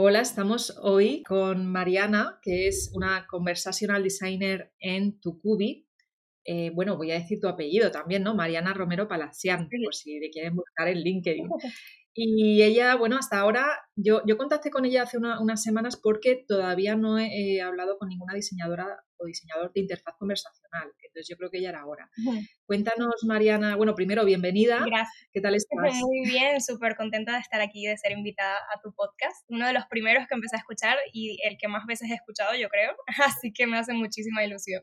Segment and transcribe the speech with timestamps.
[0.00, 5.88] Hola, estamos hoy con Mariana, que es una conversational designer en Tucubi.
[6.44, 8.32] Eh, bueno, voy a decir tu apellido también, ¿no?
[8.36, 11.48] Mariana Romero Palacián, por si le quieren buscar en LinkedIn.
[12.20, 16.96] Y ella, bueno, hasta ahora, yo, yo contacté con ella hace unas semanas porque todavía
[16.96, 20.90] no he hablado con ninguna diseñadora o diseñador de interfaz conversacional.
[21.00, 22.10] Entonces yo creo que ya era hora.
[22.66, 24.84] Cuéntanos, Mariana, bueno, primero, bienvenida.
[24.84, 25.28] Gracias.
[25.32, 25.94] ¿Qué tal estás?
[26.00, 29.44] Muy bien, súper contenta de estar aquí, de ser invitada a tu podcast.
[29.48, 32.52] Uno de los primeros que empecé a escuchar y el que más veces he escuchado,
[32.56, 32.96] yo creo.
[33.26, 34.82] Así que me hace muchísima ilusión.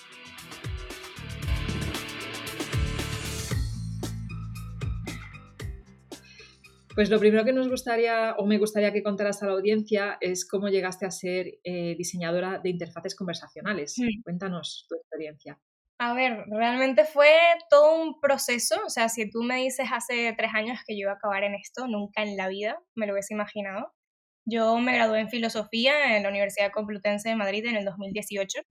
[6.95, 10.47] Pues lo primero que nos gustaría o me gustaría que contaras a la audiencia es
[10.47, 13.95] cómo llegaste a ser eh, diseñadora de interfaces conversacionales.
[14.23, 15.57] Cuéntanos tu experiencia.
[15.99, 17.29] A ver, realmente fue
[17.69, 18.75] todo un proceso.
[18.85, 21.55] O sea, si tú me dices hace tres años que yo iba a acabar en
[21.55, 23.93] esto, nunca en la vida me lo hubiese imaginado.
[24.45, 28.61] Yo me gradué en filosofía en la Universidad Complutense de Madrid en el 2018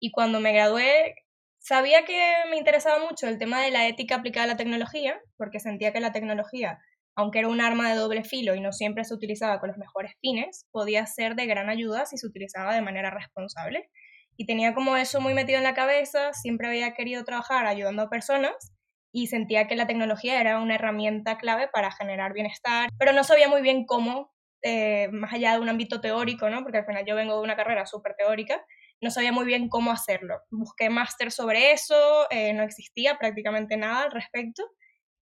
[0.00, 1.14] y cuando me gradué
[1.58, 5.60] sabía que me interesaba mucho el tema de la ética aplicada a la tecnología, porque
[5.60, 6.80] sentía que la tecnología,
[7.20, 10.12] aunque era un arma de doble filo y no siempre se utilizaba con los mejores
[10.20, 13.90] fines, podía ser de gran ayuda si se utilizaba de manera responsable
[14.36, 18.08] y tenía como eso muy metido en la cabeza, siempre había querido trabajar ayudando a
[18.08, 18.72] personas
[19.12, 23.48] y sentía que la tecnología era una herramienta clave para generar bienestar, pero no sabía
[23.48, 24.32] muy bien cómo,
[24.62, 26.62] eh, más allá de un ámbito teórico, ¿no?
[26.62, 28.64] porque al final yo vengo de una carrera súper teórica,
[29.02, 30.36] no sabía muy bien cómo hacerlo.
[30.50, 34.64] Busqué máster sobre eso, eh, no existía prácticamente nada al respecto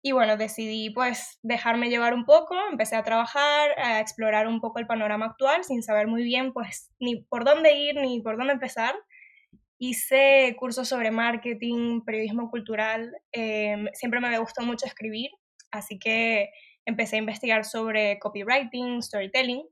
[0.05, 4.77] y bueno, decidí pues dejarme llevar un poco, empecé a trabajar, a explorar un poco
[4.77, 8.53] el panorama actual sin saber muy bien pues ni por dónde ir ni por dónde
[8.53, 8.93] empezar.
[9.79, 15.31] Hice cursos sobre marketing, periodismo cultural, em, siempre me gustó mucho escribir,
[15.71, 16.51] así que
[16.85, 19.63] empecé a investigar sobre copywriting, storytelling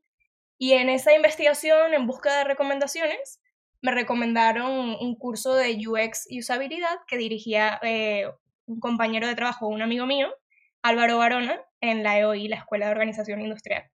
[0.57, 3.39] y en esa investigación, en busca de recomendaciones,
[3.83, 8.25] me recomendaron un curso de UX y usabilidad que dirigía eh,
[8.65, 10.33] un compañero de trabajo, un amigo mío,
[10.81, 13.89] Álvaro Barona, en la EOI, la Escuela de Organización Industrial.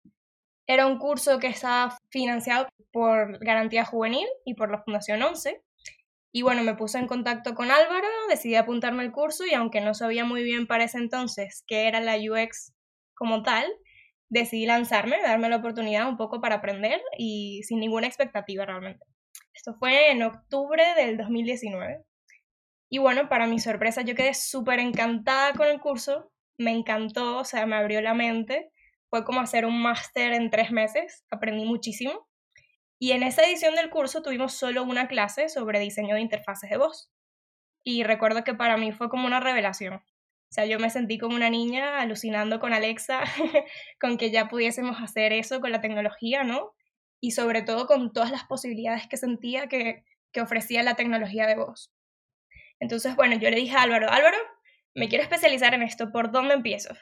[0.67, 5.61] Era un curso que estaba financiado por Garantía Juvenil y por la Fundación 11.
[6.31, 9.95] Y bueno, me puse en contacto con Álvaro, decidí apuntarme al curso y aunque no
[9.95, 12.73] sabía muy bien para ese entonces qué era la UX
[13.15, 13.65] como tal,
[14.29, 19.05] decidí lanzarme, darme la oportunidad un poco para aprender y sin ninguna expectativa realmente.
[19.53, 22.03] Esto fue en octubre del 2019.
[22.89, 27.45] Y bueno, para mi sorpresa yo quedé súper encantada con el curso, me encantó, o
[27.45, 28.71] sea, me abrió la mente,
[29.09, 32.27] fue como hacer un máster en tres meses, aprendí muchísimo.
[32.99, 36.77] Y en esa edición del curso tuvimos solo una clase sobre diseño de interfaces de
[36.77, 37.11] voz.
[37.83, 39.95] Y recuerdo que para mí fue como una revelación.
[39.95, 43.21] O sea, yo me sentí como una niña alucinando con Alexa,
[44.01, 46.73] con que ya pudiésemos hacer eso con la tecnología, ¿no?
[47.21, 51.55] Y sobre todo con todas las posibilidades que sentía que, que ofrecía la tecnología de
[51.55, 51.91] voz.
[52.79, 54.37] Entonces, bueno, yo le dije a Álvaro, Álvaro,
[54.95, 56.93] me quiero especializar en esto, ¿por dónde empiezo?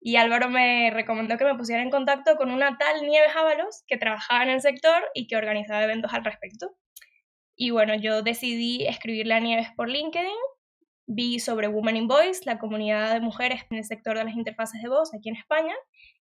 [0.00, 3.96] Y Álvaro me recomendó que me pusiera en contacto con una tal Nieves Ábalos que
[3.96, 6.74] trabajaba en el sector y que organizaba eventos al respecto.
[7.54, 10.28] Y bueno, yo decidí escribirle a Nieves por LinkedIn,
[11.06, 14.82] vi sobre Women in Voice, la comunidad de mujeres en el sector de las interfaces
[14.82, 15.74] de voz aquí en España,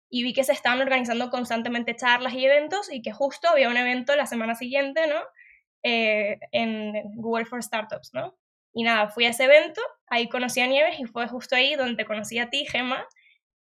[0.09, 3.77] y vi que se estaban organizando constantemente charlas y eventos y que justo había un
[3.77, 5.21] evento la semana siguiente, ¿no?
[5.83, 8.35] Eh, en Google for Startups, ¿no?
[8.73, 12.05] Y nada, fui a ese evento, ahí conocí a Nieves y fue justo ahí donde
[12.05, 13.05] conocí a ti, Gemma,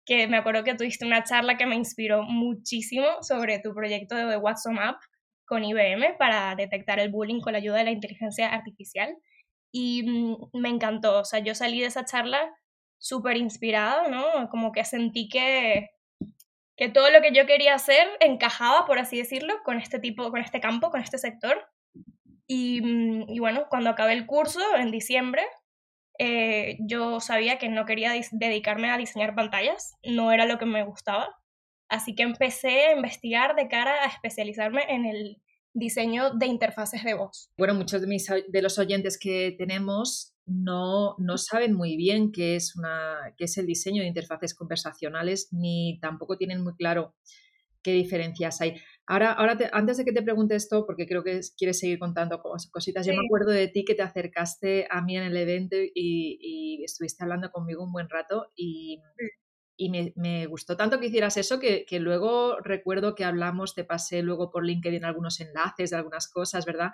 [0.04, 4.36] que me acuerdo que tuviste una charla que me inspiró muchísimo sobre tu proyecto de
[4.36, 4.96] WhatsApp
[5.46, 9.16] con IBM para detectar el bullying con la ayuda de la inteligencia artificial.
[9.72, 12.54] Y mm, me encantó, o sea, yo salí de esa charla
[12.98, 14.48] súper inspirada, ¿no?
[14.50, 15.90] Como que sentí que,
[16.76, 20.40] que todo lo que yo quería hacer encajaba, por así decirlo, con este tipo, con
[20.40, 21.66] este campo, con este sector.
[22.48, 25.42] Mm, y, bueno, cuando acabé el curso en diciembre,
[26.18, 30.84] eh, yo sabía que no quería dedicarme a diseñar pantallas, no era lo que me
[30.84, 31.36] gustaba.
[31.88, 35.42] Así que empecé a investigar de cara a especializarme en el
[35.72, 37.50] diseño de interfaces de voz.
[37.56, 42.74] Bueno, muchos de, de los oyentes que tenemos no, no saben muy bien qué es,
[42.76, 47.14] una, qué es el diseño de interfaces conversacionales ni tampoco tienen muy claro
[47.82, 48.80] qué diferencias hay.
[49.10, 53.06] Ahora, ahora antes de que te pregunte esto, porque creo que quieres seguir contando cositas,
[53.06, 57.24] yo me acuerdo de ti que te acercaste a mí en el evento y, estuviste
[57.24, 59.00] hablando conmigo un buen rato y,
[59.80, 64.50] y me, gustó tanto que hicieras eso que, luego recuerdo que hablamos, te pasé luego
[64.50, 66.90] por LinkedIn algunos enlaces de algunas cosas, ¿verdad?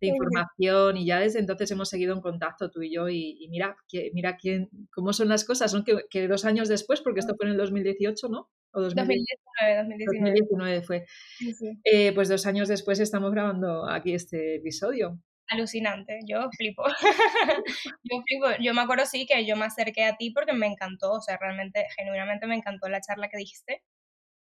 [0.00, 3.76] De información y ya desde entonces hemos seguido en contacto tú y yo y, mira,
[3.88, 7.46] que, mira quién, cómo son las cosas, son que, dos años después, porque esto fue
[7.46, 8.50] en el 2018, ¿no?
[8.72, 10.30] O 2019, 2019.
[10.30, 11.06] 2019 fue.
[11.84, 16.84] Eh, pues dos años después estamos grabando aquí este episodio alucinante, yo flipo.
[18.04, 21.12] yo flipo, yo me acuerdo sí que yo me acerqué a ti porque me encantó,
[21.12, 23.82] o sea, realmente, genuinamente me encantó la charla que dijiste.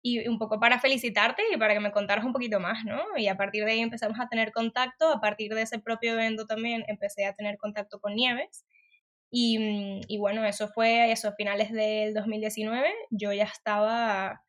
[0.04, 3.04] Y un poco para felicitarte y para que me contaras un poquito más, ¿no?
[3.18, 6.48] Y a partir de ahí empezamos a tener contacto, a partir de ese propio evento
[6.48, 8.66] también empecé a tener contacto con Nieves.
[9.32, 14.42] Y, y bueno, eso fue eso, finales del 2019, yo ya estaba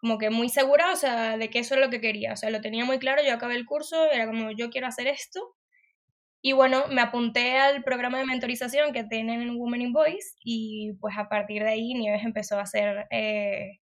[0.00, 2.50] como que muy segura, o sea, de que eso es lo que quería, o sea,
[2.50, 5.40] lo tenía muy claro, yo acabé el curso, era como, yo quiero hacer esto,
[6.42, 10.94] y bueno, me apunté al programa de mentorización que tienen en Women in Voice y
[10.94, 13.78] pues a partir de ahí Nieves empezó a ser eh,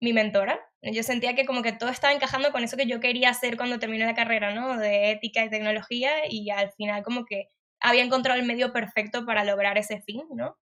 [0.00, 0.60] mi mentora.
[0.82, 3.78] Yo sentía que como que todo estaba encajando con eso que yo quería hacer cuando
[3.78, 4.76] terminé la carrera, ¿no?
[4.76, 7.48] De ética y tecnología y al final como que
[7.80, 10.56] había encontrado el medio perfecto para lograr ese fin, ¿no?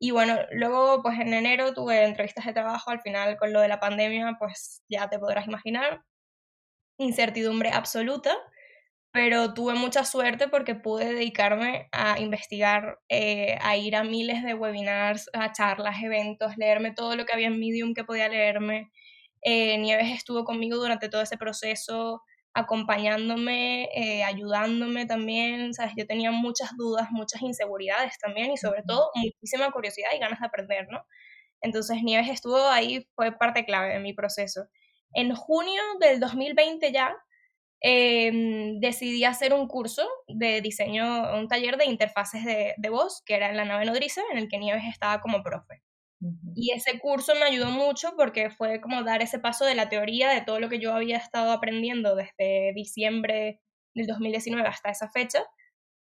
[0.00, 3.68] Y bueno, luego pues en enero tuve entrevistas de trabajo, al final con lo de
[3.68, 6.02] la pandemia pues ya te podrás imaginar,
[6.98, 8.36] incertidumbre absoluta
[9.12, 14.54] pero tuve mucha suerte porque pude dedicarme a investigar, eh, a ir a miles de
[14.54, 18.90] webinars, a charlas, eventos, leerme todo lo que había en Medium que podía leerme.
[19.42, 22.22] Eh, Nieves estuvo conmigo durante todo ese proceso,
[22.54, 25.92] acompañándome, eh, ayudándome también, ¿sabes?
[25.96, 30.46] Yo tenía muchas dudas, muchas inseguridades también y sobre todo muchísima curiosidad y ganas de
[30.46, 31.04] aprender, ¿no?
[31.62, 34.66] Entonces Nieves estuvo ahí, fue parte clave de mi proceso.
[35.14, 37.16] En junio del 2020 ya
[37.82, 43.34] Em, decidí hacer un curso de diseño, un taller de interfaces de, de, voz, que
[43.34, 45.82] era en la nave nodriza, en el que Nieves estaba como profe.
[46.54, 50.28] Y ese curso me ayudó mucho porque fue como dar ese paso de la teoría,
[50.28, 53.62] de todo lo que yo había estado aprendiendo desde diciembre
[53.94, 55.42] del 2019 hasta esa fecha,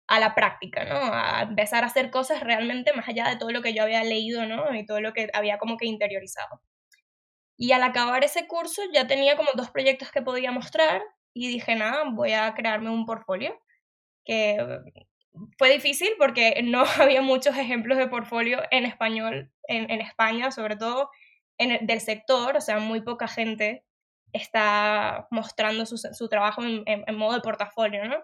[0.08, 0.98] a la práctica, ¿no?
[1.14, 4.46] A empezar a hacer cosas realmente más allá de todo lo que yo había leído,
[4.46, 4.76] ¿no?
[4.76, 6.62] Y todo lo que había como que interiorizado.
[7.58, 11.02] Y al acabar ese curso ya tenía como dos proyectos que podía mostrar
[11.34, 13.60] y dije, nada, voy a crearme un portfolio,
[14.26, 14.58] que
[15.58, 20.76] fue difícil porque no había muchos ejemplos de portfolio en español, en, en España, sobre
[20.76, 21.10] todo
[21.58, 23.84] en del sector, o sea, muy poca gente
[24.34, 28.18] está mostrando su, su trabajo en, en, modo de portafolio, ¿no?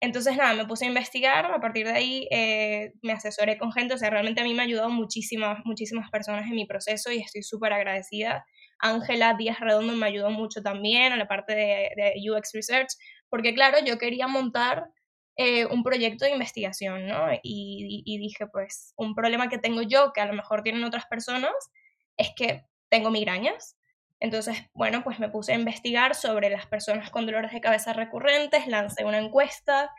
[0.00, 3.94] Entonces, nada, me puse a investigar, a partir de ahí eh, me asesoré con gente,
[3.94, 7.18] o sea, realmente a mí me ha ayudado muchísimas, muchísimas personas en mi proceso y
[7.18, 8.44] estoy súper agradecida
[8.78, 12.88] Ángela Díaz Redondo me ayudó mucho también a la parte de, UX Research,
[13.28, 14.90] porque claro, yo quería montar
[15.36, 17.32] eh, un proyecto de investigación, ¿no?
[17.42, 21.06] Y, y, dije, pues, un problema que tengo yo, que a lo mejor tienen otras
[21.06, 21.52] personas,
[22.16, 23.76] es que tengo migrañas.
[24.20, 28.66] Entonces, bueno, pues me puse a investigar sobre las personas con dolores de cabeza recurrentes,
[28.66, 29.90] lancé una encuesta,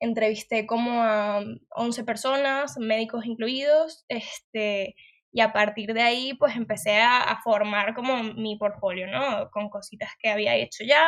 [0.00, 4.96] entrevisté como a 11 personas, médicos incluidos, este,
[5.32, 9.50] y a partir de ahí pues empecé a, formar como mi portfolio, ¿no?
[9.50, 11.06] Con cositas que había hecho ya,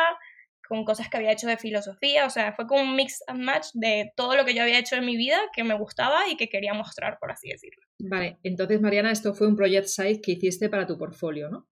[0.67, 3.67] con cosas que había hecho de filosofía, o sea, fue como un mix and match
[3.73, 6.49] de todo lo que yo había hecho en mi vida que me gustaba y que
[6.49, 7.83] quería mostrar, por así decirlo.
[7.99, 11.67] Vale, entonces Mariana, esto fue un project site que hiciste para tu portfolio, ¿no?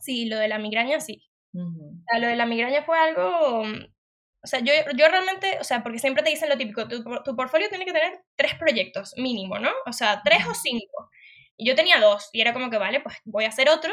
[0.00, 1.28] Sí, lo de la migraña sí.
[1.54, 3.64] o sea, lo de la migraña fue algo
[4.42, 7.36] o sea, yo, yo realmente, o sea, porque siempre te dicen lo típico, tu, tu
[7.36, 9.70] portfolio tiene que tener tres proyectos mínimo, ¿no?
[9.86, 11.10] O sea, tres o cinco.
[11.64, 13.92] Yo tenía dos y era como que, vale, pues voy a hacer otro,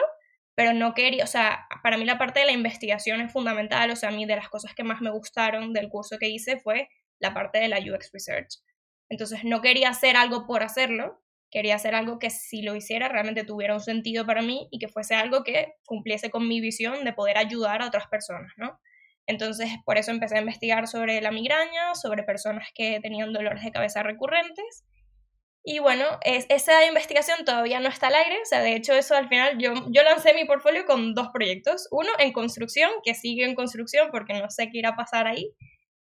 [0.55, 3.95] pero no quería, o sea, para mí la parte de la investigación es fundamental, o
[3.95, 6.89] sea, a mí de las cosas que más me gustaron del curso que hice fue
[7.19, 8.55] la parte de la UX Research.
[9.09, 11.21] Entonces no quería hacer algo por hacerlo,
[11.51, 14.87] quería hacer algo que si lo hiciera realmente tuviera un sentido para mí y que
[14.87, 18.79] fuese algo que cumpliese con mi visión de poder ayudar a otras personas, ¿no?
[19.27, 23.71] Entonces, por eso empecé a investigar sobre la migraña, sobre personas que tenían dolores de
[23.71, 24.85] cabeza recurrentes
[25.69, 29.17] y bueno, es, esa investigación todavía no está al aire, o sea, de hecho eso
[29.17, 33.43] al final yo, yo lancé mi portfolio con dos proyectos, uno en construcción, que sigue
[33.43, 35.51] en construcción porque no sé qué irá a pasar ahí,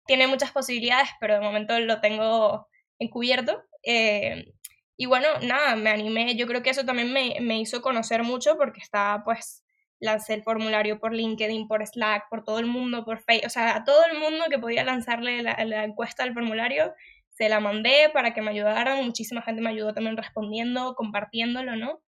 [0.06, 2.68] tiene muchas posibilidades, pero de momento lo tengo
[3.00, 3.64] encubierto.
[3.82, 4.54] Eh,
[4.98, 8.58] y bueno, nada, me animé, yo creo que eso también me, me hizo conocer mucho
[8.58, 9.64] porque estaba pues
[10.00, 13.78] lancé el formulario por LinkedIn, por Slack, por todo el mundo, por Facebook, o sea,
[13.78, 16.94] a todo el mundo que podía lanzarle la, la encuesta al formulario,
[17.36, 22.02] se la mandé para que me ayudaran, muchísima gente me ayudó también respondiendo, compartiéndolo, ¿no?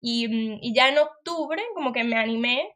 [0.00, 2.74] Y, mm, y, ya en octubre como que me animé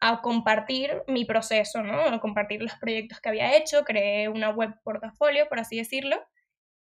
[0.00, 2.00] a compartir mi proceso, ¿no?
[2.00, 6.18] A compartir los proyectos que había hecho, creé una web portafolio, por así decirlo,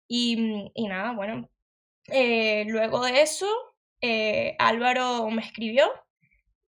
[0.08, 1.48] y, mm, nada, bueno,
[2.08, 3.46] eh, luego de eso,
[4.02, 5.90] eh, Álvaro me escribió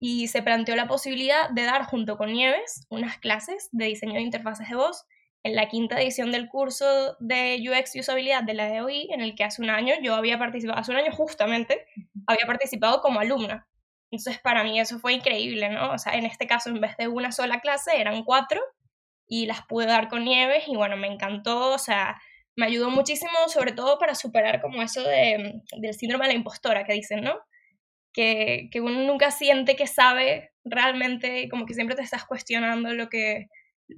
[0.00, 4.22] y se planteó la posibilidad de dar junto con Nieves unas clases de diseño de
[4.22, 5.04] interfaces de voz
[5.42, 9.34] en la quinta edición del curso de UX y usabilidad de la EOI, en el
[9.34, 11.86] que hace un año yo había participado, hace un año justamente,
[12.26, 13.66] había participado como alumna.
[14.10, 15.92] Entonces para mí eso fue increíble, ¿no?
[15.92, 18.60] O sea, en este caso en vez de una sola clase eran cuatro
[19.26, 22.20] y las pude dar con Nieves y bueno, me encantó, o sea,
[22.56, 26.84] me ayudó muchísimo sobre todo para superar como eso de, del síndrome de la impostora
[26.84, 27.38] que dicen, ¿no?
[28.12, 33.08] Que, que uno nunca siente que sabe realmente, como que siempre te estás cuestionando lo
[33.08, 33.46] que,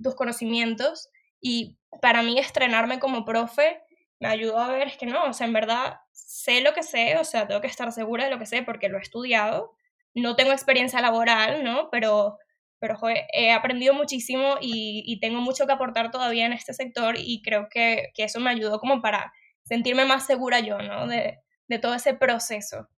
[0.02, 1.10] tus conocimientos
[1.42, 3.82] y para mí estrenarme como profe
[4.20, 7.18] me ayudó a ver es que no, o sea, en verdad sé lo que sé,
[7.18, 9.74] o sea, tengo que estar segura de lo que sé porque lo he estudiado.
[10.14, 11.90] No tengo experiencia laboral, ¿no?
[11.90, 12.38] Pero,
[12.78, 12.98] pero
[13.32, 18.12] he aprendido muchísimo y, tengo mucho que aportar todavía en este sector y creo que,
[18.14, 19.32] que eso me ayudó como para
[19.64, 21.08] sentirme más segura yo, ¿no?
[21.08, 22.88] De, de todo ese proceso.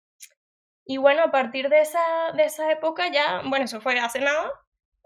[0.85, 2.03] Y bueno, a partir de esa,
[2.37, 4.51] de esa época ya, bueno, eso fue hace nada,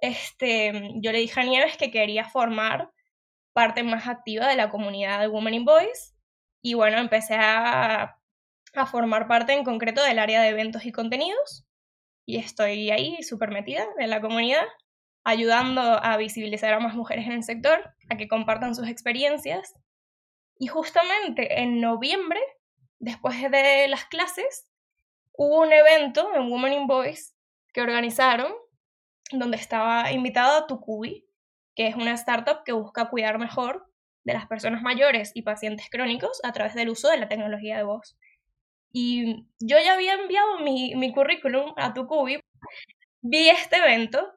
[0.00, 2.90] este, yo le dije a Nieves que quería formar
[3.58, 6.14] parte más activa de la comunidad de Women in Voice
[6.62, 8.16] y bueno, empecé a,
[8.72, 11.66] a formar parte en concreto del área de eventos y contenidos
[12.24, 14.62] y estoy ahí súper metida en la comunidad,
[15.24, 19.74] ayudando a visibilizar a más mujeres en el sector, a que compartan sus experiencias.
[20.60, 22.38] Y justamente en noviembre,
[23.00, 24.70] después de las clases,
[25.32, 27.32] hubo un evento en Women in Voice
[27.72, 28.52] que organizaron,
[29.32, 31.27] donde estaba invitada Tukubi,
[31.78, 33.86] que es una startup que busca cuidar mejor
[34.24, 37.84] de las personas mayores y pacientes crónicos a través del uso de la tecnología de
[37.84, 38.18] voz.
[38.90, 42.40] Y yo ya había enviado mi, mi currículum a Tucubi,
[43.22, 44.28] vi este evento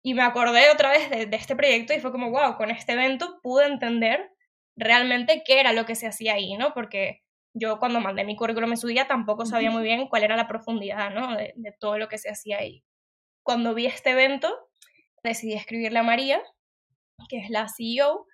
[0.00, 2.92] y me acordé otra vez de, de, este proyecto y fue como, wow, con este
[2.92, 4.30] evento pude entender
[4.76, 6.72] realmente qué era lo que se hacía ahí, ¿no?
[6.72, 10.36] Porque yo cuando mandé mi currículum en su día tampoco sabía muy bien cuál era
[10.36, 11.36] la profundidad, ¿no?
[11.36, 12.84] De, de todo lo que se hacía ahí.
[13.42, 14.56] Cuando vi este evento,
[15.24, 16.40] decidí escribirle a María
[17.28, 18.26] que es la CEO,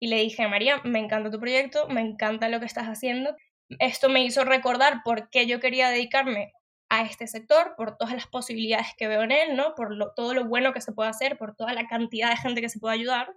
[0.00, 3.36] y le dije, María, me encanta tu proyecto, me encanta lo que estás haciendo.
[3.78, 6.52] Esto me hizo recordar por qué yo quería dedicarme
[6.90, 9.74] a este sector, por todas las posibilidades que veo en él, ¿no?
[9.74, 12.68] Por todo lo bueno que se puede hacer, por toda la cantidad de gente que
[12.68, 13.32] se puede ayudar.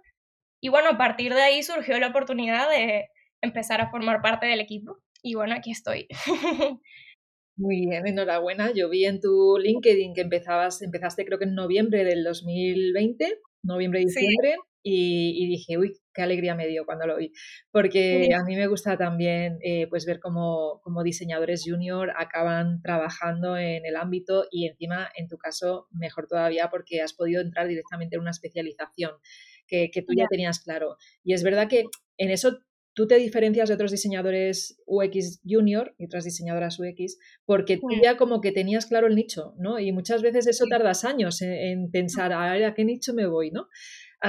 [0.60, 3.08] Y bueno, a partir de ahí surgió la oportunidad de
[3.42, 4.98] empezar a formar parte del equipo.
[5.22, 6.08] Y bueno, aquí estoy.
[7.56, 8.72] Muy bien, enhorabuena.
[8.74, 14.56] Yo vi en tu LinkedIn que empezabas, empezaste creo que en noviembre del 2020, noviembre-diciembre,
[14.88, 17.32] y, dije, uy, qué alegría me dio cuando lo vi,
[17.72, 23.84] porque a mí me gusta también eh, pues ver cómo, diseñadores junior acaban trabajando en
[23.84, 28.22] el ámbito y encima, en tu caso, mejor todavía porque has podido entrar directamente en
[28.22, 29.10] una especialización
[29.66, 30.96] que, tú ya tenías claro.
[31.24, 32.60] Y es verdad que en eso
[32.94, 38.16] tú te diferencias de otros diseñadores UX junior y otras diseñadoras UX porque tú ya
[38.16, 39.80] como que tenías claro el nicho, ¿no?
[39.80, 43.26] Y muchas veces eso tardas años en, en pensar, a ver, ¿a qué nicho me
[43.26, 43.68] voy, ¿no?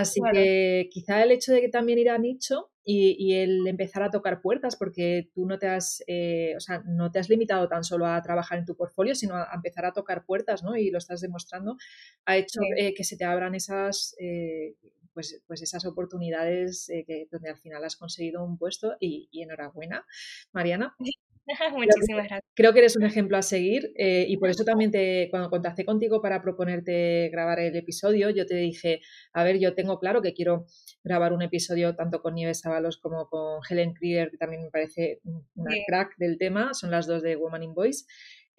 [0.02, 4.12] Así que quizá el hecho de que también ir a nicho y, el empezar a
[4.12, 7.84] tocar puertas, porque tú no te has, eh, o sea, no te has limitado tan
[7.84, 10.78] solo a trabajar en tu portfolio, sino a, empezar a tocar puertas, ¿no?
[10.78, 11.78] Y lo estás demostrando,
[12.26, 14.76] ha hecho eh, que se te abran esas, eh,
[15.14, 20.06] pues, pues esas oportunidades que, donde al final has conseguido un puesto y, y enhorabuena,
[20.54, 20.96] Mariana.
[21.74, 22.42] Muchísimas gracias.
[22.54, 25.86] Creo que eres un ejemplo a seguir eh, y por eso también te, cuando contacté
[25.86, 29.02] contigo para proponerte grabar el episodio, yo te dije,
[29.34, 30.66] a ver, yo tengo claro que quiero
[31.04, 35.22] grabar un episodio tanto con Nieves Ábalos como con Helen Krieger, que también me parece
[35.56, 38.06] una crack del tema, son las dos de Woman in Voice.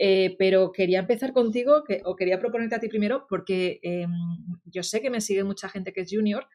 [0.01, 4.11] Eh, pero quería empezar contigo, que, o quería proponerte a ti primero, porque em,
[4.65, 6.47] yo sé que me sigue mucha gente que es junior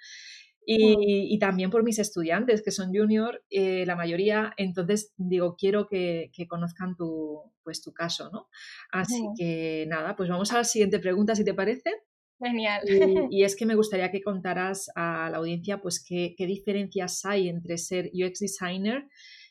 [0.66, 6.32] y, también por mis estudiantes que son junior, eh, la mayoría, entonces digo, quiero que,
[6.48, 8.50] conozcan tu, pues, tu caso, ¿no?
[8.92, 11.92] Así que nada, pues vamos a la siguiente pregunta, si te parece.
[12.40, 12.82] Genial.
[13.32, 17.50] Y, es que me gustaría que contaras a la audiencia pues qué, qué diferencias hay
[17.50, 19.08] entre ser UX designer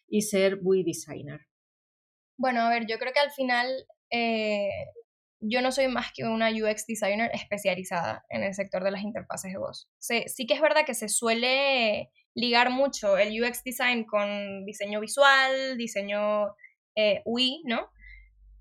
[0.09, 1.40] y ser UI designer.
[2.37, 4.69] Bueno, a ver, yo creo que al final eh,
[5.42, 9.52] yo no soy más que una UX designer especializada en el sector de las interfaces
[9.52, 9.88] de voz.
[9.99, 15.76] sí que es verdad que se suele ligar mucho el UX design con diseño visual,
[15.76, 16.54] diseño
[16.94, 17.90] eh, UI, ¿no?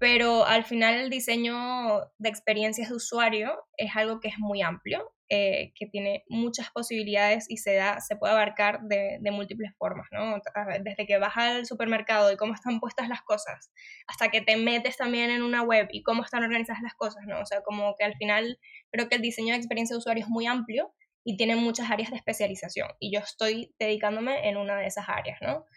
[0.01, 5.13] Pero al final el diseño de experiencias de usuario es algo que es muy amplio
[5.29, 10.07] eh, que tiene muchas posibilidades y se, da, se puede abarcar de, de, múltiples formas,
[10.11, 10.41] ¿no?
[10.83, 13.71] Desde que vas al supermercado y cómo están puestas las cosas,
[14.07, 17.39] hasta que te metes también en una web y cómo están organizadas las cosas, ¿no?
[17.39, 18.57] O sea, como que al final
[18.89, 20.91] creo que el diseño de experiencia de usuario es muy amplio
[21.23, 25.37] y tiene muchas áreas de especialización y yo estoy dedicándome en una de esas áreas,
[25.41, 25.67] ¿no?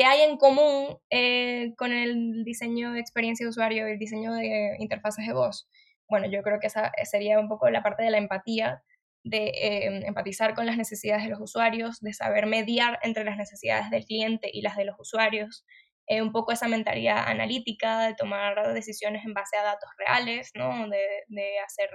[0.00, 4.32] ¿Qué hay en común eh, con el diseño de experiencia de usuario y el diseño
[4.32, 5.68] de interfaces de voz?
[6.08, 8.82] bueno, yo creo que esa sería un poco la parte de la empatía,
[9.24, 13.90] de eh, empatizar con las necesidades de los usuarios, de saber mediar entre las necesidades
[13.90, 15.66] del cliente y las de los usuarios,
[16.06, 20.88] eh, un poco esa mentalidad analítica, de tomar decisiones en base a datos reales, ¿no?
[20.88, 21.90] de, de hacer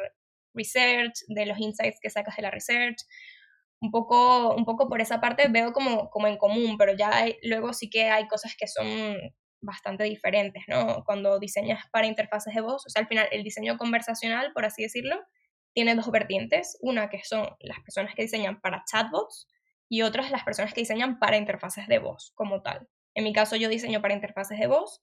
[0.54, 2.98] research, de los insights que sacas de la research,
[3.82, 7.74] un poco, un poco por esa parte veo como, como en común, pero ya luego
[7.74, 8.88] sí que hay cosas que son
[9.62, 11.04] bastante diferentes, ¿no?
[11.06, 14.84] Cuando diseñas para interfaces de voz, o sea, al final el diseño conversacional, por así
[14.84, 15.20] decirlo,
[15.74, 19.48] tiene dos vertientes, una que son las personas que diseñan para chatbots
[19.90, 22.88] y otras las personas que diseñan para interfaces de voz como tal.
[23.14, 25.02] En mi caso yo diseño para interfaces de voz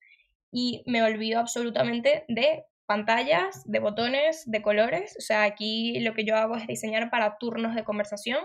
[0.50, 5.16] y me olvido absolutamente de pantallas, de botones, de colores.
[5.18, 8.38] O sea, aquí lo que yo hago es diseñar para turnos de conversación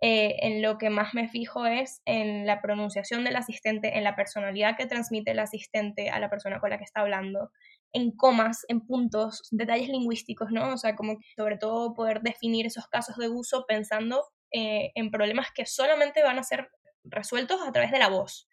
[0.00, 4.16] eh, en lo que más me fijo es en la pronunciación del asistente, en la
[4.16, 7.50] personalidad que transmite el asistente a la persona con la que está hablando,
[7.92, 10.74] en comas, en puntos, detalles lingüísticos, ¿no?
[10.74, 15.48] O sea, como sobre todo poder definir esos casos de uso pensando eh, en problemas
[15.54, 16.68] que solamente van a ser
[17.04, 18.48] resueltos a través de la voz.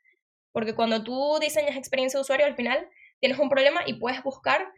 [0.52, 2.88] Porque cuando tú diseñas experiencia de usuario, al final
[3.20, 4.72] tienes un problema y puedes buscar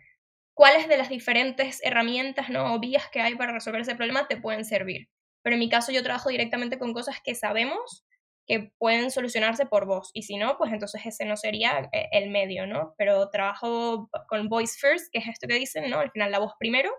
[0.53, 2.74] cuáles de las diferentes herramientas ¿no?
[2.74, 5.10] o vías que hay para resolver ese problema te pueden servir
[5.43, 8.05] pero en mi caso yo trabajo directamente con cosas que sabemos
[8.45, 12.29] que pueden solucionarse por voz y si no, pues entonces ese no sería eh, el
[12.29, 12.93] medio, ¿no?
[12.97, 16.00] Pero trabajo con voice first, que es esto que dicen, ¿no?
[16.00, 16.91] Al final la voz primero.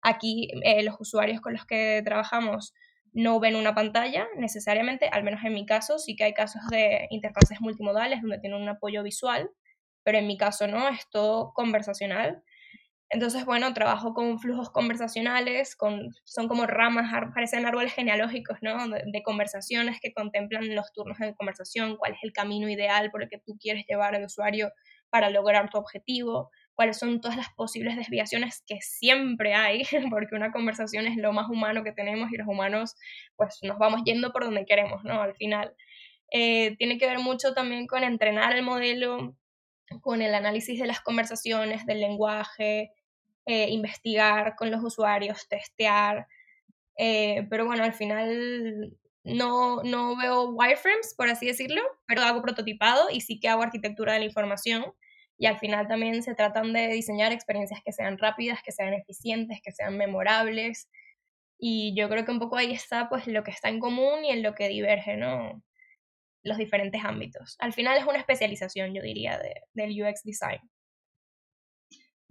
[0.00, 2.74] Aquí eh, los usuarios con los que trabajamos
[3.12, 7.08] no ven una pantalla necesariamente, al menos en mi caso, sí que hay casos de
[7.10, 9.50] interfaces multimodales donde tienen un apoyo visual,
[10.02, 12.42] pero en mi caso no, es todo conversacional
[13.12, 18.88] entonces, bueno, trabajo con flujos conversacionales, con, son como ramas, parecen árboles genealógicos, ¿no?
[18.88, 23.28] De, conversaciones que contemplan los turnos de conversación, cuál es el camino ideal por el
[23.28, 24.72] que tú quieres llevar al usuario
[25.10, 30.50] para lograr tu objetivo, cuáles son todas las posibles desviaciones que siempre hay, porque una
[30.50, 32.94] conversación es lo más humano que tenemos y los humanos
[33.36, 35.20] pues nos vamos yendo por donde queremos, ¿no?
[35.20, 35.76] Al final.
[36.30, 39.36] Eh, tiene que ver mucho también con entrenar el modelo,
[40.00, 42.90] con el análisis de las conversaciones, del lenguaje,
[43.46, 46.26] eh, investigar con los usuarios, testear,
[46.96, 53.10] eh, pero bueno, al final no, no veo wireframes, por así decirlo, pero hago prototipado
[53.10, 54.84] y sí que hago arquitectura de la información
[55.38, 59.60] y al final también se tratan de diseñar experiencias que sean rápidas, que sean eficientes,
[59.62, 60.88] que sean memorables
[61.58, 64.30] y yo creo que un poco ahí está pues lo que está en común y
[64.30, 65.62] en lo que diverge, ¿no?
[66.42, 67.56] Los diferentes ámbitos.
[67.60, 70.60] Al final es una especialización, yo diría, de, del UX design.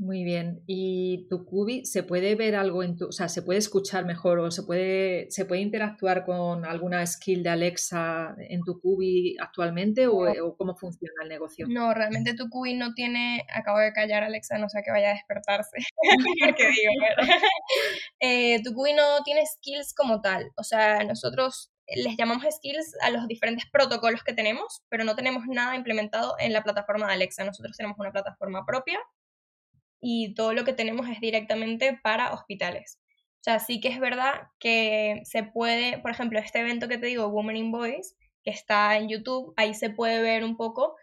[0.01, 0.63] Muy bien.
[0.65, 4.39] ¿Y tu Cubi se puede ver algo en tu, o sea, se puede escuchar mejor
[4.39, 10.07] o se puede, se puede interactuar con alguna skill de Alexa en tu Cubi actualmente
[10.07, 11.67] o, cómo funciona el negocio?
[11.69, 15.13] No, realmente tu Cubi no tiene, acabo de callar Alexa, no sé que vaya a
[15.13, 15.77] despertarse.
[16.57, 17.17] ¿Qué digo?
[18.21, 20.49] eh, tu Cubi no tiene skills como tal.
[20.57, 25.43] O sea, nosotros les llamamos skills a los diferentes protocolos que tenemos, pero no tenemos
[25.45, 27.43] nada implementado en la plataforma de Alexa.
[27.43, 28.99] Nosotros tenemos una plataforma propia
[30.01, 32.99] y todo lo que tenemos es directamente para hospitales.
[33.41, 37.07] O sea, sí que es verdad que se puede, por ejemplo, este evento que te
[37.07, 40.95] digo, Women in Voice, que está en YouTube, ahí se puede ver un poco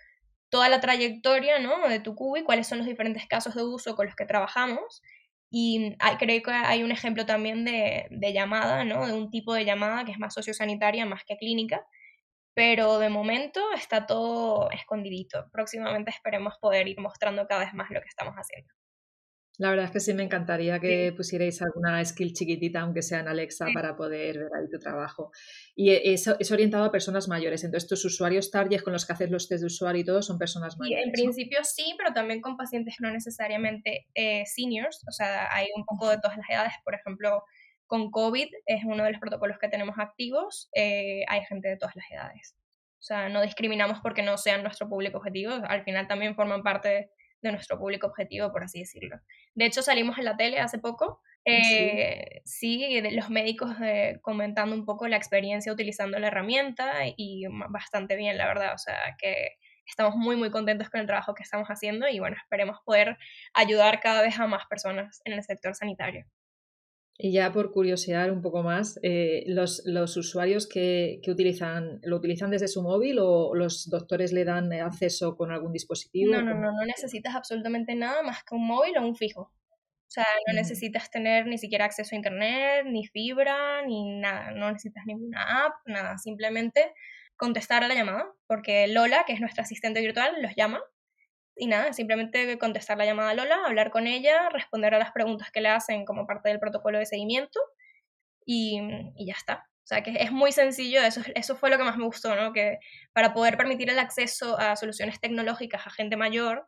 [0.48, 1.88] toda la trayectoria ¿no?
[1.88, 5.02] de tu y cuáles son los diferentes casos de uso con los que trabajamos.
[5.50, 9.06] Y hay, creo que hay un ejemplo también de, de llamada, ¿no?
[9.06, 11.86] de un tipo de llamada que es más sociosanitaria más que clínica,
[12.54, 15.48] pero de momento está todo escondidito.
[15.52, 18.72] Próximamente esperemos poder ir mostrando cada vez más lo que estamos haciendo.
[19.58, 23.28] La verdad es que sí me encantaría que pusierais alguna skill chiquitita, aunque sea en
[23.28, 25.32] Alexa, para poder ver ahí tu trabajo.
[25.74, 27.64] Y es, es, orientado a personas mayores.
[27.64, 30.38] Entonces, tus usuarios target con los que haces los test de usuario y todo son
[30.38, 31.06] personas mayores.
[31.06, 35.04] en principio sí, pero también con pacientes no necesariamente eh, seniors.
[35.08, 36.74] O sea, hay un poco de todas las edades.
[36.84, 37.42] Por ejemplo,
[37.88, 40.70] con COVID es uno de los protocolos que tenemos activos.
[40.72, 42.54] Eh, hay gente de todas las edades.
[43.00, 45.52] O sea, no discriminamos porque no sean nuestro público objetivo.
[45.66, 47.10] Al final también forman parte
[47.42, 49.20] de nuestro público objetivo, por así decirlo.
[49.54, 54.84] De hecho, salimos en la tele hace poco, eh, sí, los médicos eh, comentando un
[54.84, 60.16] poco la experiencia utilizando la herramienta y bastante bien, la verdad, o sea, que estamos
[60.16, 63.16] muy, muy contentos con el trabajo que estamos haciendo y bueno, esperemos poder
[63.54, 66.26] ayudar cada vez a más personas en el sector sanitario.
[67.20, 72.16] Y ya por curiosidad un poco más, eh, los, los, usuarios que, que, utilizan, ¿lo
[72.16, 76.32] utilizan desde su móvil o los doctores le dan acceso con algún dispositivo?
[76.32, 79.40] No, no, no, no necesitas absolutamente nada más que un móvil o un fijo.
[80.08, 84.52] O sea, no necesitas tener ni siquiera acceso a internet, ni fibra, ni nada.
[84.52, 86.16] No necesitas ninguna app, nada.
[86.18, 86.94] Simplemente
[87.36, 90.80] contestar a la llamada, porque Lola, que es nuestra asistente virtual, los llama
[91.58, 95.50] y nada, simplemente contestar la llamada a Lola, hablar con ella, responder a las preguntas
[95.50, 97.60] que le hacen como parte del protocolo de seguimiento
[98.44, 98.80] y,
[99.16, 99.66] y ya está.
[99.84, 102.52] O sea, que es muy sencillo, eso, eso fue lo que más me gustó, ¿no?
[102.52, 102.78] Que
[103.14, 106.66] para poder permitir el acceso a soluciones tecnológicas a gente mayor,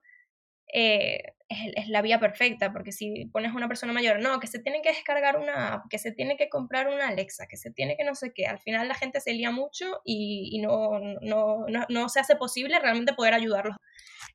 [0.72, 4.58] eh, es, la vía perfecta, porque si pones a una persona mayor, no, que se
[4.60, 7.96] tiene que descargar una app, que se tiene que comprar una Alexa, que se tiene
[7.96, 11.86] que no sé qué, al final la gente se lía mucho y, no, no, no,
[11.88, 13.76] no, se hace posible realmente poder ayudarlos.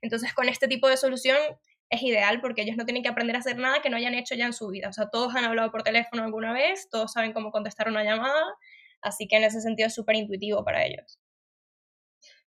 [0.02, 1.38] Entonces, con este tipo de solución
[1.90, 4.36] es ideal porque ellos no tienen que aprender a hacer nada que no hayan hecho
[4.36, 4.90] ya en su vida.
[4.90, 8.44] O sea, todos han hablado por teléfono alguna vez, todos saben cómo contestar una llamada
[9.06, 11.20] Así que en ese sentido es súper intuitivo para ellos.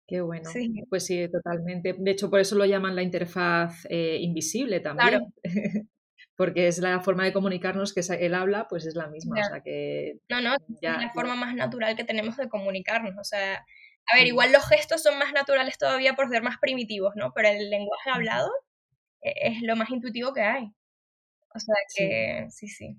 [0.07, 0.49] Qué bueno.
[0.89, 1.95] Pues sí, totalmente.
[1.99, 5.33] De hecho, por eso lo llaman la interfaz eh, invisible también.
[6.37, 9.41] Porque es la forma de comunicarnos que él habla, pues es la misma.
[9.41, 13.15] O sea que no, no, es la forma más natural que tenemos de comunicarnos.
[13.19, 13.65] O sea,
[14.13, 17.33] a ver, igual los gestos son más naturales todavía por ser más primitivos, ¿no?
[17.35, 18.51] Pero el lenguaje hablado
[19.23, 20.71] e-, es lo más intuitivo que hay.
[21.55, 22.97] O sea que sí, sí.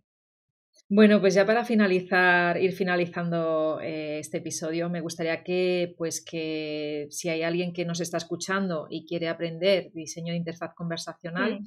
[0.90, 7.08] Bueno, pues ya para finalizar, ir finalizando eh, este episodio, me gustaría que, pues que
[7.10, 11.60] si hay alguien que nos está escuchando y quiere aprender diseño de interfaz conversacional,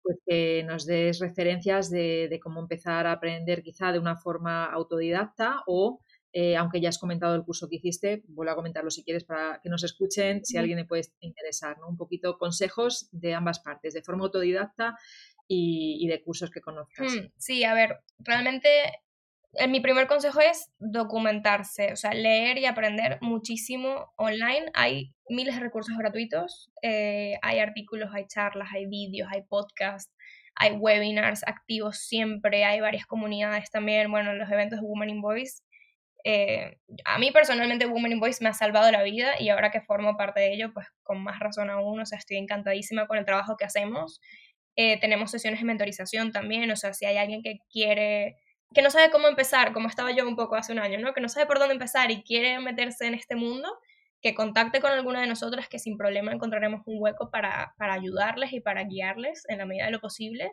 [0.00, 5.64] pues que nos des referencias de, cómo empezar a aprender quizá de una forma autodidacta
[5.66, 6.00] o,
[6.32, 9.60] eh, aunque ya has comentado el curso que hiciste, vuelvo a comentarlo si quieres para
[9.60, 11.88] que nos escuchen, si a alguien le puede interesar, ¿no?
[11.88, 14.96] Un poquito consejos de ambas partes, de forma autodidacta
[15.48, 17.12] y, de cursos que conozcas.
[17.12, 18.68] Mm, sí, a ver, realmente
[19.54, 24.70] eh, mi primer consejo es documentarse, o sea, leer y aprender muchísimo online.
[24.74, 30.14] Hay miles de recursos gratuitos, eh, hay artículos, hay charlas, hay vídeos, hay podcasts,
[30.54, 35.62] hay webinars activos siempre, hay varias comunidades también, bueno, los eventos de Women in Voice.
[36.24, 39.80] Eh, a mí personalmente Women in Voice me ha salvado la vida y ahora que
[39.80, 43.24] formo parte de ello, pues con más razón aún, o sea, estoy encantadísima con el
[43.24, 44.20] trabajo que hacemos
[44.80, 48.36] eh, tenemos sesiones de mentorización también, o sea, si hay alguien que quiere,
[48.72, 51.12] que no sabe cómo empezar, como estaba yo un poco hace un año, ¿no?
[51.14, 53.76] Que no sabe por dónde empezar y quiere meterse en este mundo,
[54.22, 58.52] que contacte con alguna de nosotras que sin problema encontraremos un hueco para, para ayudarles
[58.52, 60.52] y para guiarles en la medida de lo posible.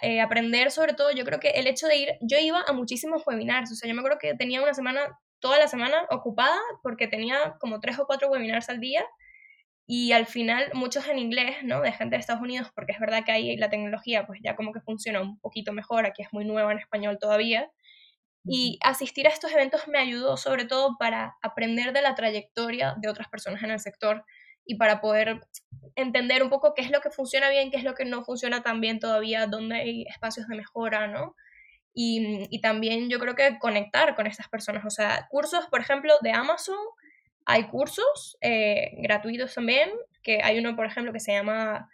[0.00, 3.26] Eh, aprender sobre todo, yo creo que el hecho de ir, yo iba a muchísimos
[3.26, 7.08] webinars, o sea, yo me acuerdo que tenía una semana, toda la semana ocupada porque
[7.08, 9.04] tenía como tres o cuatro webinars al día
[9.92, 11.80] y al final muchos en inglés, ¿no?
[11.80, 14.72] De gente de Estados Unidos, porque es verdad que ahí la tecnología pues ya como
[14.72, 17.68] que funciona un poquito mejor, aquí es muy nueva en español todavía.
[18.44, 23.08] Y asistir a estos eventos me ayudó sobre todo para aprender de la trayectoria de
[23.08, 24.24] otras personas en el sector
[24.64, 25.40] y para poder
[25.96, 28.62] entender un poco qué es lo que funciona bien, qué es lo que no funciona
[28.62, 31.34] tan bien todavía, dónde hay espacios de mejora, ¿no?
[31.92, 36.14] Y, y también yo creo que conectar con estas personas, o sea, cursos, por ejemplo,
[36.22, 36.78] de Amazon,
[37.50, 39.90] hay cursos eh, gratuitos también,
[40.22, 41.90] que hay uno, por ejemplo, que se llama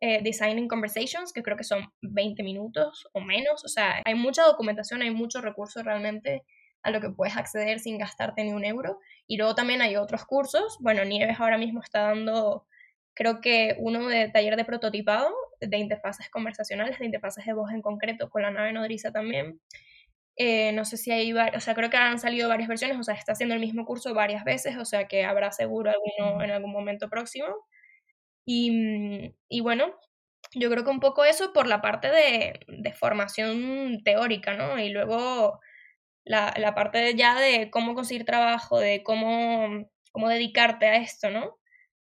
[0.00, 3.64] eh, Designing Conversations, que creo que son 20 minutos o menos.
[3.64, 6.44] O sea, hay mucha documentación, hay muchos recursos realmente
[6.82, 9.00] a lo que puedes acceder sin gastarte ni un euro.
[9.26, 10.78] Y luego también hay otros cursos.
[10.80, 12.66] Bueno, Nieves ahora mismo está dando,
[13.12, 17.82] creo que uno de taller de prototipado de interfaces conversacionales, de interfaces de voz en
[17.82, 19.60] concreto, con la nave nodriza también.
[20.42, 23.14] Eh, no sé si hay, o sea, creo que han salido varias versiones, o sea,
[23.14, 26.72] está haciendo el mismo curso varias veces, o sea, que habrá seguro alguno en algún
[26.72, 27.48] momento próximo.
[28.46, 29.94] Y, mm, y bueno,
[30.54, 34.78] yo creo que un poco eso por la parte de, de formación teórica, ¿no?
[34.78, 35.60] Y luego
[36.24, 41.58] la, la, parte ya de cómo conseguir trabajo, de cómo, cómo dedicarte a esto, ¿no?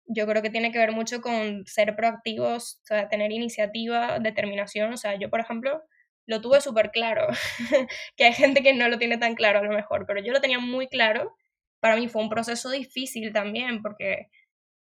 [0.06, 4.92] Yo creo que tiene que ver mucho con ser proactivos, o sea, tener iniciativa, determinación.
[4.94, 5.82] O sea, yo, por ejemplo,
[6.26, 7.26] lo tuve súper claro,
[8.16, 10.40] que hay gente que no lo tiene tan claro a lo mejor, pero yo lo
[10.40, 11.36] tenía muy claro.
[11.80, 14.28] Para mí fue un proceso difícil también, porque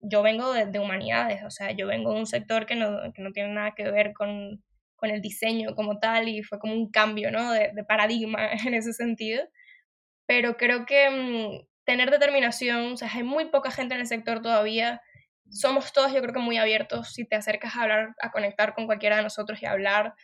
[0.01, 3.33] yo vengo de, humanidades, o sea, yo vengo de un sector que no, que no
[3.33, 4.63] tiene nada que ver con,
[4.97, 7.53] con, el diseño como tal y fue como un cambio, ¿no?
[7.53, 9.45] De, paradigma en ese sentido.
[10.27, 14.43] Pero creo que mm, tener determinación, o sea, hay muy poca gente en el sector
[14.43, 15.01] todavía.
[15.51, 17.15] Somos todos, yo creo que muy abiertos.
[17.15, 20.15] Si te acercas a hablar, a conectar con cualquiera de nosotros y hablar,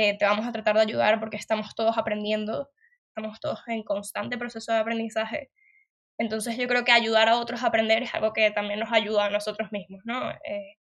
[0.00, 2.70] eh, te vamos a tratar de ayudar porque estamos todos aprendiendo,
[3.08, 5.50] estamos todos en constante proceso de aprendizaje.
[6.18, 9.24] Entonces yo creo que ayudar a otros a aprender es algo que también nos ayuda
[9.24, 10.30] a nosotros mismos, ¿no?
[10.30, 10.76] Eh,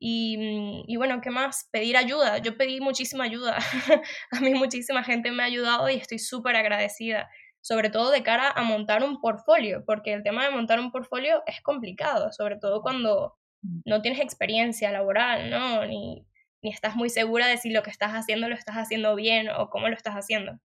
[0.00, 1.68] y, y, bueno, ¿qué más?
[1.70, 2.38] Pedir ayuda.
[2.38, 3.58] Yo pedí muchísima ayuda.
[4.30, 7.28] a mí muchísima gente me ha ayudado y estoy súper agradecida,
[7.60, 11.42] sobre todo de cara a montar un portfolio, porque el tema de montar un portfolio
[11.46, 13.80] es complicado, sobre todo cuando mm.
[13.84, 15.84] no tienes experiencia laboral, ¿no?
[15.84, 16.26] Ni,
[16.62, 19.70] ni estás muy segura de si lo que estás haciendo lo estás haciendo bien o
[19.70, 20.58] cómo lo estás haciendo.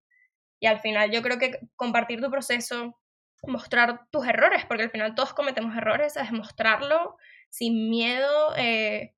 [0.60, 3.00] Y al final yo creo que compartir tu proceso,
[3.44, 7.18] mostrar tus errores, porque al final todos cometemos errores, es mostrarlo
[7.50, 9.14] sin miedo, eh,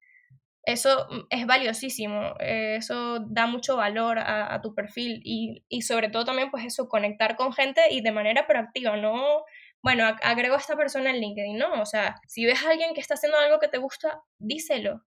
[0.64, 6.10] eso mm, es valiosísimo, eh, eso da mucho valor a, tu perfil y, y, sobre
[6.10, 9.44] todo también pues eso, conectar con gente y de manera proactiva, no,
[9.82, 13.02] bueno, agrego a esta persona en LinkedIn, no, o sea, si ves a alguien que
[13.02, 15.04] está haciendo algo que te gusta, díselo,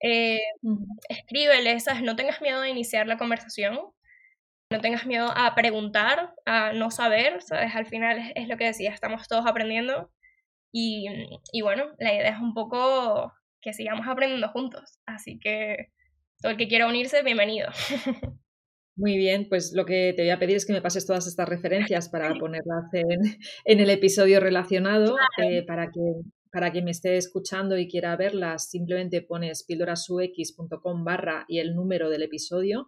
[0.00, 0.40] eh,
[1.08, 2.02] escríbele, ¿sabes?
[2.02, 3.78] No tengas miedo de iniciar la conversación,
[4.70, 7.74] no tengas miedo a preguntar, a no saber, ¿sabes?
[7.74, 10.10] Al final es, lo que decía, estamos todos aprendiendo
[10.72, 11.06] y,
[11.52, 14.98] y bueno, la idea es un poco que sigamos aprendiendo juntos.
[15.06, 15.88] Así que
[16.40, 17.68] todo el que quiera unirse, bienvenido.
[18.96, 21.48] Muy bien, pues lo que te voy a pedir es que me pases todas estas
[21.48, 26.00] referencias para ponerlas en, en el episodio relacionado, eh, para que
[26.54, 32.08] para quien me esté escuchando y quiera verlas, simplemente pones pildorasux.com barra y el número
[32.10, 32.86] del episodio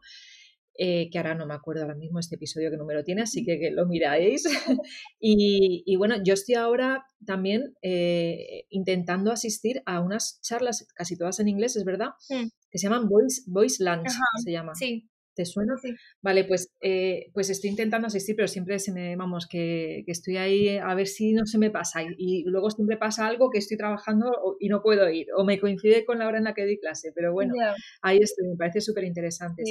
[0.79, 3.73] eh, que ahora no me acuerdo ahora mismo este episodio qué número tiene, así que,
[3.73, 4.45] lo miráis.
[5.19, 11.49] y, bueno, yo estoy ahora también eh, intentando asistir a unas charlas, casi todas en
[11.49, 12.47] inglés, es verdad, mm.
[12.71, 14.13] que se llaman Voice, Voice Lunch,
[14.45, 14.77] se llama.
[14.77, 15.09] Sí.
[15.37, 15.77] ¿Te suena?
[15.77, 15.95] Sí.
[16.23, 20.79] Vale, pues, eh, pues estoy intentando asistir, pero siempre se me, vamos, que, estoy ahí
[20.79, 22.01] a ver si no se me pasa.
[22.17, 26.07] Y, luego siempre pasa algo que estoy trabajando y no puedo ir, o me coincide
[26.07, 27.13] con la hora en la que doy clase.
[27.15, 27.53] Pero bueno,
[28.01, 29.63] ahí estoy, me parece súper interesante.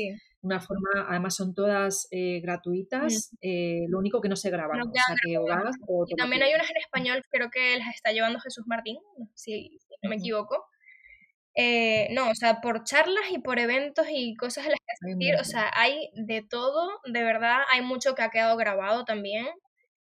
[0.41, 3.37] Una forma, además son todas eh, gratuitas, mm.
[3.41, 4.79] eh, lo único que no se graban.
[4.79, 8.67] o sea, que y también hay unas en español, creo que las está llevando Jesús
[8.67, 8.97] Martín,
[9.33, 10.63] si, no me equivoco
[11.55, 15.35] eh, no, o sea, por charlas y por eventos y cosas a las que asistir,
[15.39, 19.47] o sea, hay de todo, de verdad, hay mucho que ha quedado grabado también.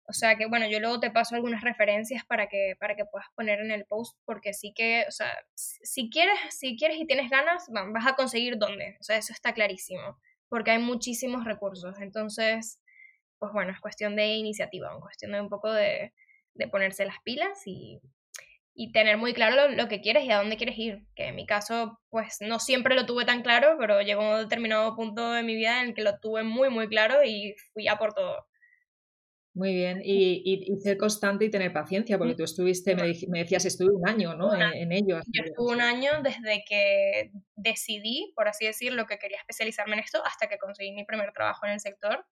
[0.09, 3.27] O sea que, bueno, yo luego te paso algunas referencias para que, para que puedas
[3.35, 7.29] poner en el post, porque sí que, o sea, si quieres, si quieres y tienes
[7.29, 8.97] ganas, vas a conseguir dónde.
[9.01, 10.17] O sea, eso está clarísimo,
[10.49, 11.99] porque hay muchísimos recursos.
[11.99, 12.79] Entonces,
[13.37, 16.13] pues bueno, es cuestión de iniciativa, es cuestión de un poco de,
[16.55, 18.01] de ponerse las pilas y,
[18.79, 20.99] y tener muy claro lo, que quieres y a dónde quieres ir.
[21.15, 24.95] Que en mi caso, pues no siempre lo tuve tan claro, pero llegó un determinado
[24.95, 27.97] punto de mi vida en el que lo tuve muy, muy claro y fui a
[27.97, 28.45] por todo.
[29.55, 33.89] Muy bien, y, y, ser constante y tener paciencia, porque tú estuviste, me, decías, estuve
[33.91, 34.53] un año, ¿no?
[34.53, 35.19] En, ello.
[35.33, 40.23] Yo estuve un año desde que decidí, por así decirlo, que quería especializarme en esto
[40.23, 42.23] hasta que conseguí mi primer trabajo en el sector.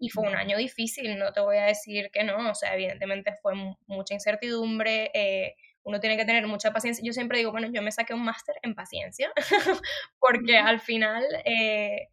[0.00, 3.34] Y fue un año difícil, no te voy a decir que no, o sea, evidentemente
[3.40, 3.54] fue
[3.86, 5.54] mucha incertidumbre, eh,
[5.88, 7.02] uno tiene que tener mucha paciencia.
[7.04, 9.32] Yo siempre digo, bueno, yo me saqué un máster en paciencia,
[10.20, 12.08] porque al final eh,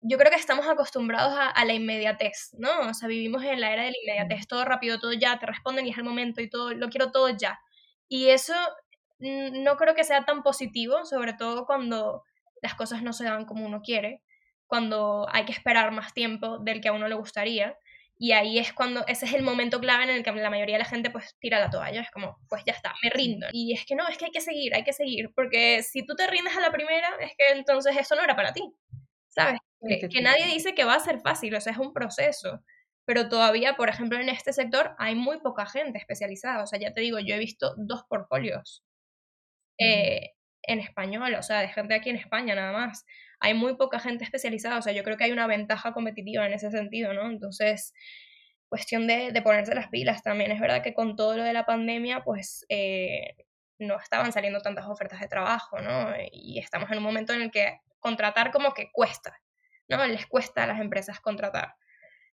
[0.00, 2.70] yo creo que estamos acostumbrados a, la inmediatez, ¿no?
[2.88, 5.86] O sea, vivimos en la era de la inmediatez, todo rápido, todo ya, te responden
[5.86, 7.58] y es el momento y todo, lo quiero todo ya.
[8.08, 8.54] Y eso
[9.18, 12.22] no creo que sea tan positivo, sobre todo cuando
[12.62, 14.22] las cosas no se dan como uno quiere,
[14.68, 17.76] cuando hay que esperar más tiempo del que a uno le gustaría.
[18.20, 20.82] Y ahí es cuando, ese es el momento clave en el que la mayoría de
[20.82, 23.46] la gente pues tira la toalla, es como, pues ya está, me rindo.
[23.52, 26.16] Y es que no, es que hay que seguir, hay que seguir, porque si tú
[26.16, 28.62] te rindes a la primera, es que entonces eso no era para ti,
[29.28, 29.60] ¿sabes?
[30.10, 32.64] Que, nadie dice que va a ser fácil, o sea, es un proceso.
[33.04, 36.64] Pero todavía, por ejemplo, en este sector hay muy poca gente especializada.
[36.64, 38.84] O sea, ya te digo, yo he visto dos portfolios
[39.78, 43.06] eh, en español, o sea, de gente aquí en España nada más
[43.40, 46.52] hay muy poca gente especializada, o sea, yo creo que hay una ventaja competitiva en
[46.52, 47.30] ese sentido, ¿no?
[47.30, 47.92] Entonces,
[48.68, 50.50] cuestión de, de ponerse las pilas también.
[50.50, 53.34] Es verdad que con todo lo de la pandemia, pues eh,
[53.78, 56.12] no estaban saliendo tantas ofertas de trabajo, ¿no?
[56.32, 59.40] Y estamos en un momento en el que contratar como que cuesta,
[59.88, 60.04] ¿no?
[60.06, 61.74] Les cuesta a las empresas contratar.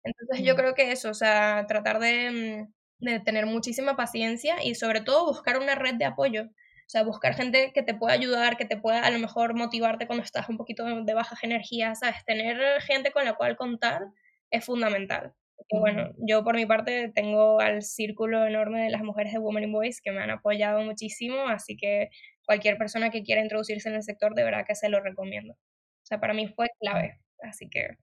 [0.02, 2.66] Entonces yo creo que eso, o sea, tratar de,
[3.00, 6.48] mm, de tener muchísima paciencia y sobre todo buscar una red de apoyo
[6.86, 10.06] o sea, buscar gente que te pueda ayudar, que te pueda a lo mejor motivarte
[10.06, 12.24] cuando estás un poquito de baja energía, ¿sabes?
[12.26, 14.02] Tener gente con la cual contar
[14.50, 15.32] es fundamental.
[15.56, 19.64] Porque, bueno, yo por mi parte tengo al círculo enorme de las mujeres de Women
[19.64, 22.10] in Voice que me han apoyado muchísimo, así que
[22.44, 25.54] cualquier persona que quiera introducirse en el sector de verdad que se lo recomiendo.
[25.54, 27.96] O sea, para mí fue clave, así que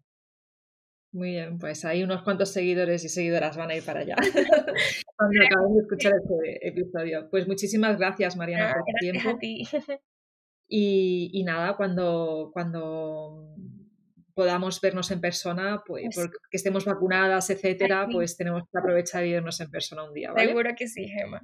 [1.14, 4.16] muy bien, pues hay unos cuantos seguidores y seguidoras van a ir para allá
[5.18, 7.28] cuando acaben de escuchar este episodio.
[7.30, 9.30] Pues muchísimas gracias, Mariana, por tu tiempo.
[9.30, 9.68] A ti.
[10.74, 13.58] Y, nada, cuando, cuando
[14.34, 19.60] podamos vernos en persona, pues, porque estemos vacunadas, etcétera, pues tenemos que aprovechar y vernos
[19.60, 20.32] en persona un día.
[20.34, 21.42] Seguro que sí, Gemma.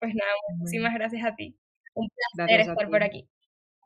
[0.00, 1.56] Pues nada, muchísimas gracias a ti.
[1.94, 3.28] Un placer estar por aquí.